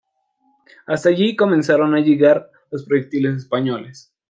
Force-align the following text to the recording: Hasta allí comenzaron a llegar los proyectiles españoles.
Hasta 0.87 1.09
allí 1.09 1.35
comenzaron 1.35 1.93
a 1.93 1.99
llegar 1.99 2.49
los 2.71 2.85
proyectiles 2.85 3.35
españoles. 3.35 4.11